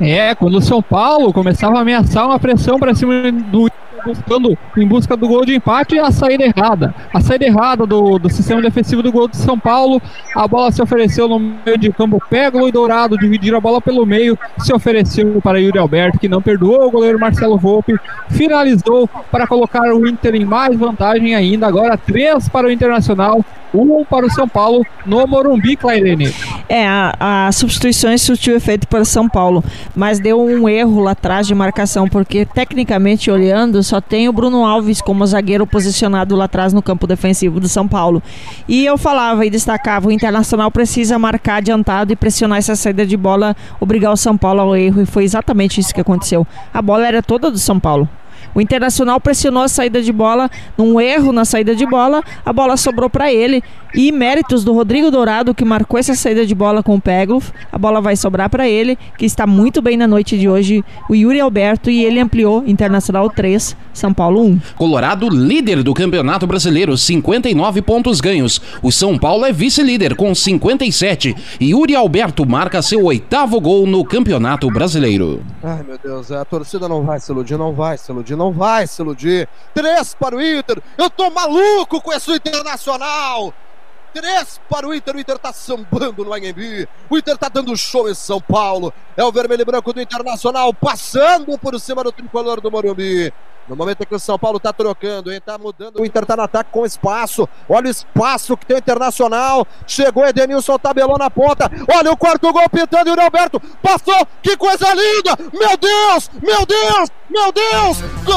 É, 0.00 0.34
quando 0.34 0.58
o 0.58 0.62
São 0.62 0.82
Paulo 0.82 1.32
começava 1.32 1.78
a 1.78 1.80
ameaçar 1.80 2.26
uma 2.26 2.38
pressão 2.38 2.78
para 2.78 2.94
cima 2.94 3.32
do 3.32 3.70
buscando 4.04 4.56
em 4.76 4.86
busca 4.86 5.16
do 5.16 5.28
gol 5.28 5.44
de 5.44 5.54
empate 5.54 5.98
a 5.98 6.10
saída 6.10 6.44
errada. 6.44 6.94
A 7.12 7.20
saída 7.20 7.44
errada 7.44 7.86
do, 7.86 8.18
do 8.18 8.30
sistema 8.30 8.60
defensivo 8.62 9.02
do 9.02 9.12
gol 9.12 9.28
de 9.28 9.36
São 9.36 9.58
Paulo. 9.58 10.00
A 10.34 10.46
bola 10.46 10.70
se 10.72 10.82
ofereceu 10.82 11.28
no 11.28 11.38
meio 11.38 11.78
de 11.78 11.90
campo. 11.92 12.22
Pega 12.28 12.60
e 12.66 12.72
Dourado 12.72 13.18
dividir 13.18 13.54
a 13.54 13.60
bola 13.60 13.80
pelo 13.80 14.04
meio. 14.06 14.38
Se 14.58 14.72
ofereceu 14.72 15.40
para 15.42 15.60
Yuri 15.60 15.78
Alberto, 15.78 16.18
que 16.18 16.28
não 16.28 16.42
perdoou 16.42 16.86
o 16.86 16.90
goleiro 16.90 17.18
Marcelo 17.18 17.58
Volpe. 17.58 17.94
Finalizou 18.30 19.08
para 19.30 19.46
colocar 19.46 19.92
o 19.92 20.06
Inter 20.06 20.34
em 20.34 20.44
mais 20.44 20.76
vantagem 20.76 21.34
ainda. 21.34 21.66
Agora 21.66 21.96
três 21.96 22.48
para 22.48 22.66
o 22.66 22.70
Internacional, 22.70 23.44
um 23.74 24.04
para 24.04 24.26
o 24.26 24.30
São 24.30 24.48
Paulo 24.48 24.84
no 25.06 25.26
Morumbi, 25.26 25.76
Clairene. 25.76 26.32
É, 26.68 26.86
a, 26.86 27.46
a 27.46 27.52
substituições 27.52 28.22
surtiu 28.22 28.56
efeito 28.56 28.86
para 28.86 29.04
São 29.04 29.28
Paulo, 29.28 29.64
mas 29.94 30.18
deu 30.18 30.40
um 30.40 30.68
erro 30.68 31.00
lá 31.00 31.12
atrás 31.12 31.46
de 31.46 31.54
marcação, 31.54 32.08
porque 32.08 32.44
tecnicamente 32.44 33.30
olhando, 33.30 33.82
só 33.90 34.00
tem 34.00 34.28
o 34.28 34.32
Bruno 34.32 34.64
Alves 34.64 35.02
como 35.02 35.26
zagueiro 35.26 35.66
posicionado 35.66 36.36
lá 36.36 36.44
atrás 36.44 36.72
no 36.72 36.80
campo 36.80 37.08
defensivo 37.08 37.58
do 37.58 37.68
São 37.68 37.88
Paulo. 37.88 38.22
E 38.68 38.86
eu 38.86 38.96
falava 38.96 39.44
e 39.44 39.50
destacava: 39.50 40.06
o 40.06 40.12
Internacional 40.12 40.70
precisa 40.70 41.18
marcar 41.18 41.56
adiantado 41.56 42.12
e 42.12 42.16
pressionar 42.16 42.58
essa 42.58 42.76
saída 42.76 43.04
de 43.04 43.16
bola, 43.16 43.56
obrigar 43.80 44.12
o 44.12 44.16
São 44.16 44.36
Paulo 44.36 44.60
ao 44.60 44.76
erro, 44.76 45.02
e 45.02 45.06
foi 45.06 45.24
exatamente 45.24 45.80
isso 45.80 45.92
que 45.92 46.00
aconteceu. 46.00 46.46
A 46.72 46.80
bola 46.80 47.04
era 47.04 47.20
toda 47.20 47.50
do 47.50 47.58
São 47.58 47.80
Paulo. 47.80 48.08
O 48.54 48.60
Internacional 48.60 49.20
pressionou 49.20 49.62
a 49.62 49.68
saída 49.68 50.02
de 50.02 50.12
bola, 50.12 50.50
num 50.76 51.00
erro 51.00 51.32
na 51.32 51.44
saída 51.44 51.74
de 51.74 51.86
bola, 51.86 52.22
a 52.44 52.52
bola 52.52 52.76
sobrou 52.76 53.08
para 53.08 53.32
ele. 53.32 53.62
E 53.92 54.12
méritos 54.12 54.62
do 54.62 54.72
Rodrigo 54.72 55.10
Dourado, 55.10 55.52
que 55.52 55.64
marcou 55.64 55.98
essa 55.98 56.14
saída 56.14 56.46
de 56.46 56.54
bola 56.54 56.80
com 56.80 56.94
o 56.94 57.00
Pegloff. 57.00 57.52
A 57.72 57.78
bola 57.78 58.00
vai 58.00 58.14
sobrar 58.14 58.48
para 58.48 58.68
ele, 58.68 58.96
que 59.18 59.26
está 59.26 59.46
muito 59.48 59.82
bem 59.82 59.96
na 59.96 60.06
noite 60.06 60.38
de 60.38 60.48
hoje, 60.48 60.84
o 61.08 61.14
Yuri 61.14 61.40
Alberto, 61.40 61.90
e 61.90 62.04
ele 62.04 62.20
ampliou 62.20 62.62
Internacional 62.66 63.28
3, 63.28 63.76
São 63.92 64.14
Paulo 64.14 64.44
1. 64.44 64.60
Colorado, 64.76 65.28
líder 65.28 65.82
do 65.82 65.92
Campeonato 65.92 66.46
Brasileiro, 66.46 66.96
59 66.96 67.82
pontos 67.82 68.20
ganhos. 68.20 68.60
O 68.80 68.92
São 68.92 69.18
Paulo 69.18 69.44
é 69.44 69.52
vice-líder 69.52 70.14
com 70.14 70.32
57. 70.32 71.34
E 71.58 71.70
Yuri 71.70 71.94
Alberto 71.94 72.46
marca 72.46 72.82
seu 72.82 73.04
oitavo 73.04 73.60
gol 73.60 73.86
no 73.86 74.04
Campeonato 74.04 74.70
Brasileiro. 74.70 75.42
Ai, 75.62 75.82
meu 75.82 75.98
Deus, 76.02 76.30
a 76.30 76.44
torcida 76.44 76.88
não 76.88 77.02
vai 77.02 77.18
se 77.18 77.32
iludir, 77.32 77.56
não 77.56 77.72
vai 77.72 77.98
se 77.98 78.10
iludir 78.10 78.36
não 78.40 78.52
vai 78.52 78.86
se 78.86 79.02
iludir. 79.02 79.46
Três 79.74 80.14
para 80.14 80.34
o 80.34 80.40
Inter. 80.40 80.82
Eu 80.96 81.10
tô 81.10 81.28
maluco 81.30 82.00
com 82.00 82.10
esse 82.10 82.32
Internacional. 82.32 83.52
Três 84.14 84.58
para 84.68 84.88
o 84.88 84.94
Inter. 84.94 85.14
O 85.14 85.20
Inter 85.20 85.38
tá 85.38 85.52
sambando 85.52 86.24
no 86.24 86.32
Anhembi. 86.32 86.88
O 87.10 87.18
Inter 87.18 87.36
tá 87.36 87.50
dando 87.50 87.76
show 87.76 88.08
em 88.08 88.14
São 88.14 88.40
Paulo. 88.40 88.94
É 89.14 89.22
o 89.22 89.30
vermelho 89.30 89.60
e 89.60 89.64
branco 89.64 89.92
do 89.92 90.00
Internacional 90.00 90.72
passando 90.72 91.58
por 91.58 91.78
cima 91.78 92.02
do 92.02 92.10
tricolor 92.10 92.62
do 92.62 92.70
Morumbi. 92.70 93.30
No 93.68 93.76
momento 93.76 94.02
em 94.02 94.06
que 94.06 94.14
o 94.14 94.18
São 94.18 94.38
Paulo 94.38 94.58
tá 94.58 94.72
trocando, 94.72 95.30
hein? 95.30 95.40
Tá 95.44 95.58
mudando. 95.58 96.00
O 96.00 96.06
Inter 96.06 96.24
tá 96.24 96.34
no 96.34 96.42
ataque 96.42 96.70
com 96.72 96.86
espaço. 96.86 97.46
Olha 97.68 97.88
o 97.88 97.90
espaço 97.90 98.56
que 98.56 98.64
tem 98.64 98.76
o 98.76 98.78
Internacional. 98.78 99.66
Chegou 99.86 100.26
Edenilson, 100.26 100.78
tabelou 100.78 101.18
na 101.18 101.30
ponta. 101.30 101.70
Olha 101.94 102.10
o 102.10 102.16
quarto 102.16 102.50
gol 102.50 102.68
pintando 102.70 103.10
e 103.10 103.12
o 103.12 103.20
Alberto 103.20 103.60
passou. 103.82 104.26
Que 104.42 104.56
coisa 104.56 104.86
linda! 104.94 105.36
Meu 105.52 105.76
Deus! 105.76 106.30
Meu 106.42 106.64
Deus! 106.64 107.19
Meu 107.30 107.52
Deus! 107.52 108.00
Gol! 108.24 108.36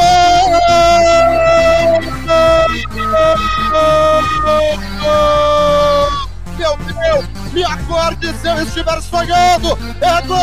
Meu 6.58 6.78
Deus! 6.78 7.26
Me 7.52 7.64
acorde 7.64 8.32
se 8.38 8.48
eu 8.48 8.62
estiver 8.62 9.02
sonhando! 9.02 9.78
É 10.00 10.22
gol! 10.28 10.38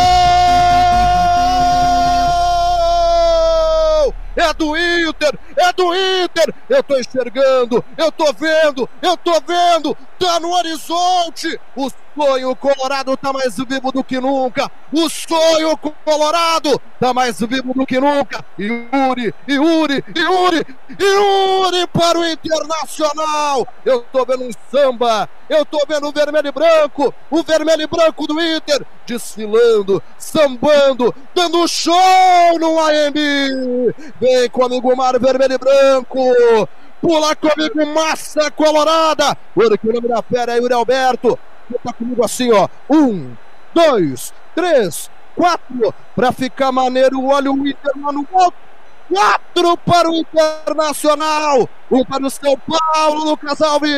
É 4.36 4.52
do 4.54 4.76
Inter! 4.76 5.38
É 5.56 5.72
do 5.72 5.94
Inter! 5.94 6.52
Eu 6.68 6.82
tô 6.82 6.98
enxergando! 6.98 7.84
Eu 7.96 8.10
tô 8.10 8.32
vendo! 8.32 8.88
Eu 9.00 9.16
tô 9.16 9.40
vendo! 9.46 9.96
Tá 10.18 10.40
no 10.40 10.50
horizonte! 10.52 11.60
O 11.76 11.88
sonho 12.14 12.54
colorado 12.56 13.16
tá 13.16 13.32
mais 13.32 13.56
vivo 13.56 13.92
do 13.92 14.02
que 14.04 14.20
nunca! 14.20 14.70
O 14.92 15.08
sonho 15.08 15.76
colorado 16.04 16.80
tá 16.98 17.14
mais 17.14 17.38
vivo 17.40 17.72
do 17.74 17.86
que 17.86 18.00
nunca! 18.00 18.44
Yuri! 18.58 19.34
Yuri! 19.48 20.04
Yuri! 20.16 20.66
Yuri 20.98 21.86
para 21.92 22.18
o 22.18 22.24
Internacional! 22.24 23.66
Eu 23.84 24.02
tô 24.12 24.24
vendo 24.24 24.44
um 24.44 24.50
samba! 24.70 25.28
Eu 25.48 25.64
tô 25.64 25.84
vendo 25.88 26.08
o 26.08 26.12
vermelho 26.12 26.48
e 26.48 26.52
branco! 26.52 27.14
O 27.30 27.42
vermelho 27.42 27.82
e 27.82 27.86
branco 27.86 28.26
do 28.26 28.40
Inter 28.40 28.84
desfilando, 29.06 30.02
sambando, 30.18 31.14
dando 31.34 31.66
show 31.66 32.58
no 32.58 32.78
AMB! 32.78 33.94
Vem 34.20 34.50
comigo, 34.50 34.96
Mar 34.96 35.18
Vermelho 35.18 35.54
e 35.54 35.58
Branco. 35.58 36.20
Pula 37.00 37.34
comigo, 37.34 37.86
Massa 37.94 38.50
Colorada. 38.50 39.36
Olha 39.56 39.78
que 39.78 39.88
o 39.88 39.92
nome 39.92 40.06
da 40.06 40.22
fera 40.22 40.52
é 40.52 40.58
Yuri 40.58 40.74
Alberto. 40.74 41.38
Tá 41.84 41.92
comigo 41.92 42.24
assim, 42.24 42.52
ó. 42.52 42.68
Um, 42.88 43.34
dois, 43.74 44.32
três, 44.54 45.10
quatro. 45.34 45.94
Pra 46.14 46.32
ficar 46.32 46.72
maneiro, 46.72 47.24
olha 47.26 47.50
o 47.50 47.66
Inter 47.66 47.92
lá 48.02 48.12
no 48.12 48.26
alto. 48.32 48.56
Quatro 49.08 49.76
para 49.78 50.10
o 50.10 50.14
Internacional. 50.14 51.68
Um 51.90 52.04
para 52.04 52.24
o 52.24 52.30
São 52.30 52.56
Paulo, 52.56 53.30
Lucas 53.30 53.60
Alves. 53.60 53.90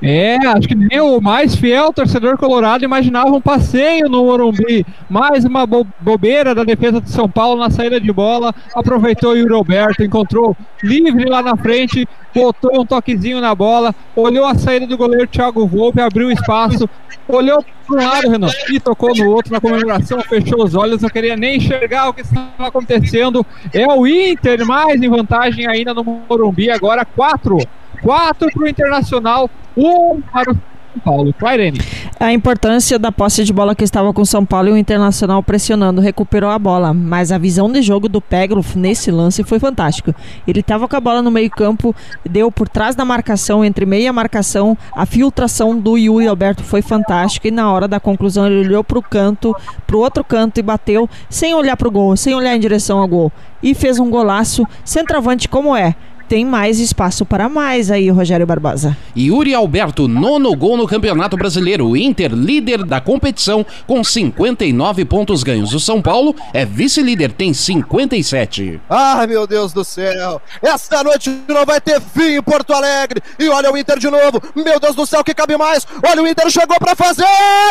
É, 0.00 0.36
acho 0.46 0.68
que 0.68 0.74
nem 0.76 1.00
o 1.00 1.20
mais 1.20 1.56
fiel 1.56 1.92
torcedor 1.92 2.38
colorado 2.38 2.84
imaginava 2.84 3.30
um 3.30 3.40
passeio 3.40 4.08
no 4.08 4.24
Morumbi. 4.24 4.86
Mais 5.08 5.44
uma 5.44 5.66
bo 5.66 5.84
bobeira 6.00 6.54
da 6.54 6.62
defesa 6.62 7.00
de 7.00 7.10
São 7.10 7.28
Paulo 7.28 7.60
na 7.60 7.70
saída 7.70 8.00
de 8.00 8.12
bola. 8.12 8.54
Aproveitou 8.74 9.32
o 9.32 9.36
Yuri 9.36 9.52
Alberto, 9.52 10.04
encontrou 10.04 10.56
livre 10.82 11.28
lá 11.28 11.42
na 11.42 11.56
frente, 11.56 12.06
botou 12.34 12.80
um 12.80 12.86
toquezinho 12.86 13.40
na 13.40 13.54
bola, 13.54 13.94
olhou 14.14 14.46
a 14.46 14.54
saída 14.54 14.86
do 14.86 14.96
goleiro 14.96 15.26
Thiago 15.26 15.66
Volpe, 15.66 16.00
abriu 16.00 16.30
espaço, 16.30 16.88
olhou 17.28 17.64
para 17.86 17.96
um 17.96 18.06
lado, 18.06 18.30
Renan, 18.30 18.48
e 18.70 18.80
tocou 18.80 19.14
no 19.14 19.30
outro 19.30 19.52
na 19.52 19.60
comemoração, 19.60 20.20
fechou 20.22 20.62
os 20.62 20.74
olhos, 20.74 21.02
não 21.02 21.08
queria 21.08 21.36
nem 21.36 21.56
enxergar 21.56 22.08
o 22.08 22.14
que 22.14 22.20
estava 22.20 22.68
acontecendo. 22.68 23.44
É 23.72 23.86
o 23.86 24.06
Inter 24.06 24.64
mais 24.64 25.02
em 25.02 25.08
vantagem 25.08 25.66
ainda 25.66 25.92
no 25.92 26.04
Morumbi, 26.04 26.59
agora 26.68 27.04
quatro. 27.04 27.58
Quatro 28.02 28.50
para 28.52 28.62
o 28.62 28.68
Internacional, 28.68 29.48
um 29.76 30.20
para 30.20 30.50
o 30.50 30.58
são 30.90 31.00
Paulo. 31.04 31.32
Clairene. 31.32 31.78
A 32.18 32.32
importância 32.32 32.98
da 32.98 33.12
posse 33.12 33.44
de 33.44 33.52
bola 33.52 33.74
que 33.74 33.84
estava 33.84 34.12
com 34.12 34.24
São 34.24 34.44
Paulo 34.44 34.68
e 34.68 34.72
o 34.72 34.76
Internacional 34.76 35.42
pressionando, 35.42 36.00
recuperou 36.00 36.50
a 36.50 36.58
bola, 36.58 36.92
mas 36.92 37.30
a 37.30 37.38
visão 37.38 37.70
de 37.70 37.80
jogo 37.80 38.08
do 38.08 38.20
Pegloff 38.20 38.76
nesse 38.76 39.10
lance 39.10 39.42
foi 39.44 39.58
fantástico. 39.58 40.14
Ele 40.46 40.60
estava 40.60 40.88
com 40.88 40.96
a 40.96 41.00
bola 41.00 41.22
no 41.22 41.30
meio-campo, 41.30 41.94
deu 42.28 42.50
por 42.50 42.68
trás 42.68 42.94
da 42.94 43.04
marcação, 43.04 43.64
entre 43.64 43.86
meia 43.86 44.12
marcação, 44.12 44.76
a 44.92 45.06
filtração 45.06 45.78
do 45.78 45.96
Yuri 45.96 46.26
Alberto 46.26 46.62
foi 46.62 46.82
fantástica 46.82 47.48
e 47.48 47.52
na 47.52 47.70
hora 47.72 47.86
da 47.86 48.00
conclusão 48.00 48.46
ele 48.46 48.66
olhou 48.66 48.84
para 48.84 48.98
o 48.98 49.02
canto, 49.02 49.54
para 49.86 49.96
o 49.96 50.00
outro 50.00 50.24
canto 50.24 50.58
e 50.58 50.62
bateu 50.62 51.08
sem 51.28 51.54
olhar 51.54 51.76
para 51.76 51.88
o 51.88 51.90
gol, 51.90 52.16
sem 52.16 52.34
olhar 52.34 52.54
em 52.54 52.60
direção 52.60 52.98
ao 52.98 53.08
gol 53.08 53.32
e 53.62 53.74
fez 53.74 53.98
um 53.98 54.10
golaço 54.10 54.66
centroavante 54.84 55.48
como 55.48 55.76
é 55.76 55.94
tem 56.30 56.44
mais 56.46 56.78
espaço 56.78 57.26
para 57.26 57.48
mais 57.48 57.90
aí, 57.90 58.08
Rogério 58.08 58.46
Barbosa. 58.46 58.96
Yuri 59.16 59.52
Alberto, 59.52 60.06
nono 60.06 60.54
gol 60.54 60.76
no 60.76 60.86
Campeonato 60.86 61.36
Brasileiro. 61.36 61.96
Inter, 61.96 62.32
líder 62.32 62.84
da 62.84 63.00
competição, 63.00 63.66
com 63.84 64.04
59 64.04 65.04
pontos 65.06 65.42
ganhos. 65.42 65.74
O 65.74 65.80
São 65.80 66.00
Paulo 66.00 66.36
é 66.54 66.64
vice-líder, 66.64 67.32
tem 67.32 67.52
57. 67.52 68.80
Ai, 68.88 69.26
meu 69.26 69.44
Deus 69.44 69.72
do 69.72 69.82
céu. 69.82 70.40
Esta 70.62 71.02
noite 71.02 71.36
não 71.48 71.66
vai 71.66 71.80
ter 71.80 72.00
fim 72.00 72.36
em 72.36 72.42
Porto 72.42 72.72
Alegre. 72.72 73.20
E 73.36 73.48
olha 73.48 73.72
o 73.72 73.76
Inter 73.76 73.98
de 73.98 74.08
novo. 74.08 74.40
Meu 74.54 74.78
Deus 74.78 74.94
do 74.94 75.04
céu, 75.04 75.24
que 75.24 75.34
cabe 75.34 75.56
mais. 75.56 75.84
Olha 76.00 76.22
o 76.22 76.28
Inter 76.28 76.48
chegou 76.48 76.78
para 76.78 76.94
fazer. 76.94 77.24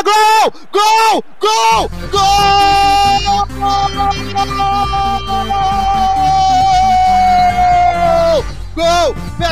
Gol! 0.04 0.54
Gol! 0.74 1.24
Gol! 1.40 1.90
Gol! 2.12 3.48
Gol! 3.58 4.09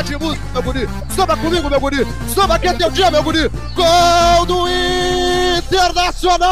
Pede 0.08 0.24
música, 0.24 0.46
meu 0.54 0.62
guri! 0.62 0.88
Samba 1.14 1.36
comigo, 1.36 1.68
meu 1.68 1.78
guri! 1.78 1.98
Samba 2.34 2.54
aqui 2.54 2.68
é 2.68 2.72
teu 2.72 2.90
dia, 2.90 3.10
meu 3.10 3.22
guri! 3.22 3.50
Gol 3.74 4.46
do 4.46 4.66
Internacional! 5.58 6.42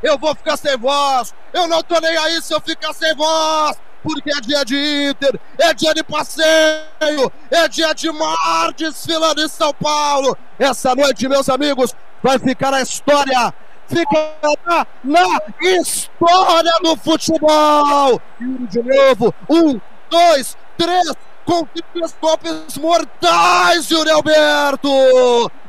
Eu 0.00 0.16
vou 0.18 0.36
ficar 0.36 0.56
sem 0.56 0.78
voz! 0.78 1.34
Eu 1.52 1.66
não 1.66 1.82
tô 1.82 1.98
nem 1.98 2.16
aí 2.16 2.40
se 2.40 2.54
eu 2.54 2.60
ficar 2.60 2.92
sem 2.92 3.12
voz! 3.16 3.76
Porque 4.04 4.30
é 4.30 4.40
dia 4.40 4.64
de 4.64 5.10
Inter, 5.10 5.40
é 5.58 5.74
dia 5.74 5.92
de 5.92 6.04
passeio, 6.04 7.32
é 7.50 7.66
dia 7.66 7.92
de 7.92 8.12
mar 8.12 8.72
desfilando 8.76 9.42
em 9.42 9.48
São 9.48 9.74
Paulo! 9.74 10.38
Essa 10.60 10.94
noite, 10.94 11.28
meus 11.28 11.48
amigos, 11.48 11.92
vai 12.22 12.38
ficar 12.38 12.70
na 12.70 12.82
história 12.82 13.52
fica 13.88 14.32
na, 14.64 14.86
na 15.04 15.40
história 15.60 16.72
do 16.82 16.96
futebol. 16.96 18.22
E 18.40 18.44
de 18.68 18.80
novo, 18.82 19.34
um, 19.50 19.78
dois, 20.08 20.56
três, 20.78 21.12
com 21.44 21.64
três 21.64 22.14
golpes 22.20 22.76
mortais, 22.78 23.90
Yuri 23.90 24.10
Alberto! 24.10 24.88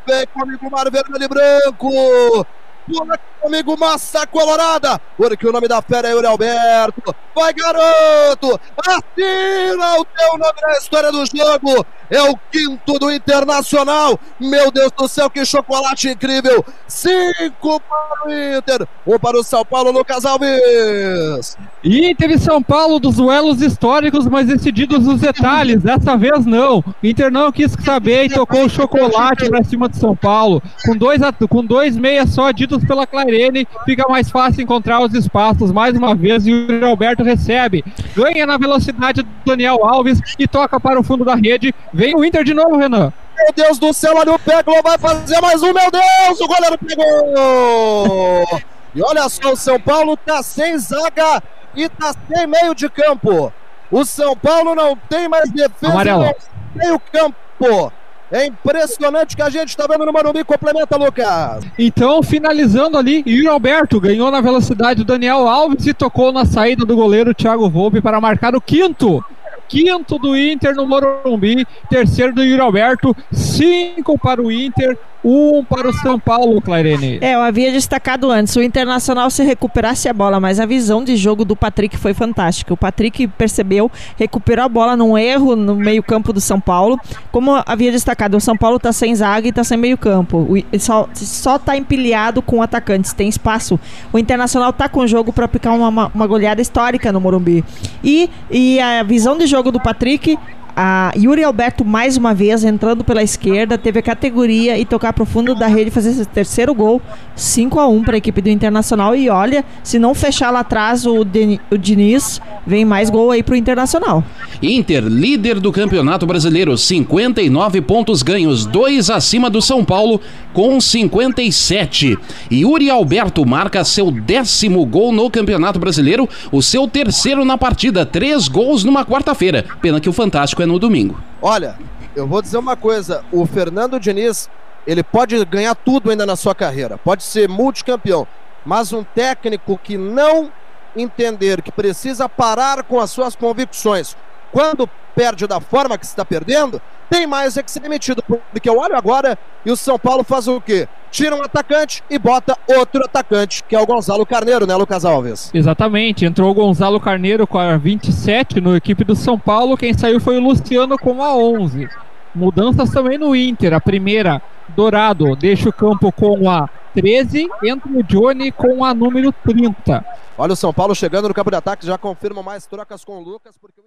Vem 0.05 0.27
comigo, 0.27 0.69
Mar 0.69 0.89
Vermelho 0.91 1.23
e 1.23 1.27
Branco! 1.27 2.45
Pula 2.85 3.17
comigo, 3.41 3.77
Massa 3.77 4.27
Colorada! 4.27 4.99
Porque 5.15 5.47
o 5.47 5.51
nome 5.51 5.67
da 5.67 5.81
fera 5.81 6.09
é 6.09 6.11
Yuri 6.11 6.27
Alberto! 6.27 7.15
Vai, 7.35 7.53
garoto! 7.53 8.59
Assina 8.77 9.99
o 9.99 10.05
teu 10.05 10.37
nome 10.37 10.61
na 10.61 10.73
história 10.73 11.11
do 11.11 11.25
jogo! 11.25 11.85
É 12.09 12.21
o 12.21 12.37
quinto 12.51 12.99
do 12.99 13.11
Internacional! 13.11 14.19
Meu 14.39 14.69
Deus 14.71 14.91
do 14.91 15.07
céu, 15.07 15.29
que 15.29 15.45
chocolate 15.45 16.09
incrível! 16.09 16.63
Cinco 16.87 17.79
para 17.79 18.27
o 18.27 18.57
Inter! 18.57 18.87
Um 19.07 19.17
para 19.17 19.39
o 19.39 19.43
São 19.43 19.65
Paulo, 19.65 19.91
Lucas 19.91 20.25
Alves! 20.25 21.57
Inter 21.83 22.31
e 22.31 22.39
São 22.39 22.61
Paulo 22.61 22.99
dos 22.99 23.15
duelos 23.15 23.61
históricos, 23.61 24.27
mas 24.27 24.47
decididos 24.47 25.05
nos 25.05 25.19
detalhes. 25.19 25.81
Dessa 25.81 26.15
vez 26.15 26.45
não. 26.45 26.83
Inter 27.01 27.31
não 27.31 27.51
quis 27.51 27.71
saber 27.83 28.25
e 28.25 28.29
tocou 28.29 28.65
o 28.65 28.69
chocolate 28.69 29.49
para 29.49 29.63
cima 29.63 29.89
de 29.89 29.97
São 29.97 30.15
Paulo. 30.15 30.61
Com 30.85 30.95
dois, 30.95 31.21
com 31.49 31.65
dois 31.65 31.97
meias 31.97 32.29
só 32.29 32.51
pela 32.79 33.05
Clarene, 33.05 33.67
fica 33.85 34.07
mais 34.07 34.29
fácil 34.29 34.61
encontrar 34.61 35.01
os 35.01 35.13
espaços. 35.13 35.71
Mais 35.71 35.95
uma 35.95 36.15
vez, 36.15 36.45
e 36.47 36.53
o 36.53 36.85
Alberto 36.85 37.23
recebe. 37.23 37.83
Ganha 38.15 38.45
na 38.45 38.57
velocidade 38.57 39.21
do 39.21 39.29
Daniel 39.45 39.85
Alves 39.85 40.21
e 40.39 40.47
toca 40.47 40.79
para 40.79 40.99
o 40.99 41.03
fundo 41.03 41.25
da 41.25 41.35
rede. 41.35 41.73
Vem 41.93 42.15
o 42.15 42.23
Inter 42.23 42.43
de 42.43 42.53
novo, 42.53 42.77
Renan. 42.77 43.11
Meu 43.35 43.53
Deus 43.55 43.79
do 43.79 43.91
céu, 43.93 44.15
olha 44.15 44.33
o 44.33 44.39
Peglo, 44.39 44.81
vai 44.83 44.97
fazer 44.97 45.41
mais 45.41 45.61
um, 45.61 45.73
meu 45.73 45.91
Deus, 45.91 46.39
o 46.39 46.47
goleiro 46.47 46.77
pegou! 46.77 48.61
E 48.95 49.01
olha 49.01 49.27
só, 49.27 49.53
o 49.53 49.57
São 49.57 49.79
Paulo 49.79 50.15
tá 50.15 50.43
sem 50.43 50.77
zaga 50.77 51.41
e 51.75 51.89
tá 51.89 52.13
sem 52.27 52.47
meio 52.47 52.75
de 52.75 52.87
campo. 52.89 53.51
O 53.91 54.05
São 54.05 54.35
Paulo 54.37 54.75
não 54.75 54.95
tem 54.95 55.27
mais 55.27 55.51
defesa 55.51 55.91
Amarelo. 55.91 56.33
meio 56.75 56.99
campo. 57.11 57.91
É 58.31 58.45
impressionante 58.47 59.35
que 59.35 59.41
a 59.41 59.49
gente 59.49 59.69
está 59.69 59.85
vendo 59.87 60.05
no 60.05 60.11
Morumbi. 60.11 60.43
Complementa, 60.43 60.97
Lucas. 60.97 61.63
Então, 61.77 62.23
finalizando 62.23 62.97
ali, 62.97 63.23
Yuri 63.27 63.47
Alberto 63.47 63.99
ganhou 63.99 64.31
na 64.31 64.41
velocidade 64.41 65.03
do 65.03 65.05
Daniel 65.05 65.47
Alves 65.47 65.85
e 65.85 65.93
tocou 65.93 66.31
na 66.31 66.45
saída 66.45 66.85
do 66.85 66.95
goleiro 66.95 67.33
Thiago 67.33 67.69
Volpe 67.69 68.01
para 68.01 68.19
marcar 68.19 68.55
o 68.55 68.61
quinto. 68.61 69.23
Quinto 69.67 70.19
do 70.19 70.37
Inter 70.37 70.75
no 70.75 70.85
Morumbi, 70.85 71.65
terceiro 71.89 72.33
do 72.33 72.43
Yuri 72.43 72.61
Alberto, 72.61 73.15
cinco 73.31 74.19
para 74.19 74.41
o 74.41 74.51
Inter, 74.51 74.97
um 75.23 75.63
para 75.63 75.87
o 75.87 75.93
São 75.93 76.19
Paulo, 76.19 76.61
Clairene. 76.61 77.19
É, 77.21 77.35
eu 77.35 77.41
havia 77.41 77.71
destacado 77.71 78.29
antes, 78.29 78.55
o 78.55 78.61
Internacional 78.61 79.29
se 79.29 79.43
recuperasse 79.43 80.09
a 80.09 80.13
bola, 80.13 80.39
mas 80.39 80.59
a 80.59 80.65
visão 80.65 81.03
de 81.03 81.15
jogo 81.15 81.45
do 81.45 81.55
Patrick 81.55 81.97
foi 81.97 82.13
fantástica. 82.13 82.73
O 82.73 82.77
Patrick 82.77 83.27
percebeu, 83.27 83.91
recuperou 84.17 84.65
a 84.65 84.69
bola 84.69 84.97
num 84.97 85.17
erro 85.17 85.55
no 85.55 85.75
meio-campo 85.75 86.33
do 86.33 86.41
São 86.41 86.59
Paulo. 86.59 86.99
Como 87.31 87.61
havia 87.65 87.91
destacado, 87.91 88.35
o 88.35 88.41
São 88.41 88.57
Paulo 88.57 88.79
tá 88.79 88.91
sem 88.91 89.15
zaga 89.15 89.47
e 89.47 89.51
tá 89.51 89.63
sem 89.63 89.77
meio-campo. 89.77 90.47
Só, 90.79 91.07
só 91.13 91.57
tá 91.57 91.77
empilhado 91.77 92.41
com 92.41 92.61
atacantes, 92.61 93.13
tem 93.13 93.29
espaço. 93.29 93.79
O 94.11 94.19
Internacional 94.19 94.73
tá 94.73 94.89
com 94.89 95.01
o 95.01 95.07
jogo 95.07 95.31
para 95.31 95.45
aplicar 95.45 95.71
uma, 95.71 96.11
uma 96.13 96.27
goleada 96.27 96.61
histórica 96.61 97.11
no 97.11 97.21
Morumbi. 97.21 97.63
E, 98.03 98.29
e 98.51 98.79
a 98.79 99.03
visão 99.03 99.37
de 99.37 99.47
jogo 99.47 99.71
do 99.71 99.79
Patrick 99.79 100.37
a 100.75 101.11
Yuri 101.15 101.43
Alberto 101.43 101.85
mais 101.85 102.17
uma 102.17 102.33
vez 102.33 102.63
entrando 102.63 103.03
pela 103.03 103.21
esquerda, 103.21 103.77
teve 103.77 103.99
a 103.99 104.01
categoria 104.01 104.77
e 104.77 104.85
tocar 104.85 105.13
pro 105.13 105.25
fundo 105.25 105.53
da 105.53 105.67
rede 105.67 105.91
fazer 105.91 106.09
esse 106.09 106.25
terceiro 106.25 106.73
gol, 106.73 107.01
5 107.35 107.79
a 107.79 107.87
1 107.87 108.03
para 108.03 108.15
a 108.15 108.17
equipe 108.17 108.41
do 108.41 108.49
Internacional 108.49 109.15
e 109.15 109.29
olha, 109.29 109.63
se 109.83 109.99
não 109.99 110.15
fechar 110.15 110.49
lá 110.49 110.61
atrás 110.61 111.05
o, 111.05 111.21
o 111.21 111.77
Diniz, 111.77 112.41
vem 112.65 112.85
mais 112.85 113.09
gol 113.09 113.31
aí 113.31 113.43
pro 113.43 113.55
Internacional. 113.55 114.23
Inter, 114.63 115.03
líder 115.03 115.59
do 115.59 115.73
Campeonato 115.73 116.25
Brasileiro, 116.25 116.77
59 116.77 117.81
pontos 117.81 118.23
ganhos, 118.23 118.65
dois 118.65 119.09
acima 119.09 119.49
do 119.49 119.61
São 119.61 119.83
Paulo 119.83 120.21
com 120.53 120.79
57. 120.79 122.17
Yuri 122.49 122.89
Alberto 122.89 123.45
marca 123.45 123.83
seu 123.83 124.09
décimo 124.09 124.85
gol 124.85 125.11
no 125.11 125.29
Campeonato 125.29 125.79
Brasileiro, 125.79 126.29
o 126.49 126.61
seu 126.61 126.87
terceiro 126.87 127.43
na 127.43 127.57
partida, 127.57 128.05
três 128.05 128.47
gols 128.47 128.85
numa 128.85 129.05
quarta-feira. 129.05 129.65
Pena 129.81 129.99
que 129.99 130.07
o 130.07 130.13
Fantástico 130.13 130.61
é 130.61 130.65
no 130.65 130.79
domingo. 130.79 131.21
Olha, 131.41 131.75
eu 132.15 132.25
vou 132.25 132.41
dizer 132.41 132.57
uma 132.57 132.77
coisa: 132.77 133.21
o 133.33 133.45
Fernando 133.45 133.99
Diniz, 133.99 134.49
ele 134.87 135.03
pode 135.03 135.43
ganhar 135.43 135.75
tudo 135.75 136.09
ainda 136.09 136.25
na 136.25 136.37
sua 136.37 136.55
carreira, 136.55 136.97
pode 136.97 137.23
ser 137.23 137.49
multicampeão, 137.49 138.25
mas 138.65 138.93
um 138.93 139.03
técnico 139.03 139.77
que 139.83 139.97
não 139.97 140.49
entender 140.95 141.61
que 141.61 141.71
precisa 141.71 142.29
parar 142.29 142.83
com 142.83 142.97
as 142.97 143.11
suas 143.11 143.35
convicções 143.35 144.15
quando 144.53 144.87
perde 145.15 145.47
da 145.47 145.59
forma 145.59 145.97
que 145.97 146.05
está 146.05 146.23
perdendo, 146.23 146.79
tem 147.09 147.25
mais 147.25 147.57
é 147.57 147.63
que 147.63 147.71
ser 147.71 147.79
demitido. 147.79 148.23
Porque 148.23 148.69
eu 148.69 148.77
olho 148.77 148.95
agora 148.95 149.37
e 149.65 149.71
o 149.71 149.75
São 149.75 149.97
Paulo 149.97 150.23
faz 150.23 150.47
o 150.47 150.61
quê? 150.61 150.87
Tira 151.11 151.35
um 151.35 151.41
atacante 151.41 152.03
e 152.09 152.19
bota 152.19 152.55
outro 152.67 153.03
atacante, 153.03 153.63
que 153.63 153.75
é 153.75 153.79
o 153.79 153.85
Gonzalo 153.85 154.25
Carneiro, 154.25 154.67
né, 154.67 154.75
Lucas 154.75 155.03
Alves? 155.03 155.49
Exatamente, 155.53 156.23
entrou 156.23 156.51
o 156.51 156.53
Gonzalo 156.53 156.99
Carneiro 156.99 157.45
com 157.47 157.57
a 157.57 157.77
27 157.77 158.61
no 158.61 158.75
equipe 158.75 159.03
do 159.03 159.15
São 159.15 159.37
Paulo, 159.37 159.77
quem 159.77 159.93
saiu 159.93 160.19
foi 160.19 160.37
o 160.37 160.41
Luciano 160.41 160.97
com 160.97 161.23
a 161.23 161.35
11. 161.35 161.89
Mudanças 162.33 162.89
também 162.91 163.17
no 163.17 163.35
Inter, 163.35 163.73
a 163.73 163.81
primeira, 163.81 164.41
Dourado, 164.69 165.35
deixa 165.35 165.69
o 165.69 165.73
campo 165.73 166.11
com 166.11 166.49
a 166.49 166.67
13, 166.95 167.47
entra 167.63 167.91
o 167.91 168.03
Johnny 168.03 168.51
com 168.51 168.83
a 168.83 168.93
número 168.93 169.31
30. 169.31 170.05
Olha 170.35 170.53
o 170.53 170.55
São 170.55 170.73
Paulo 170.73 170.95
chegando 170.95 171.27
no 171.27 171.33
campo 171.33 171.51
de 171.51 171.57
ataque, 171.57 171.85
já 171.85 171.97
confirma 171.97 172.41
mais 172.41 172.65
trocas 172.65 173.05
com 173.05 173.17
o 173.17 173.23
Lucas, 173.23 173.55
porque 173.59 173.81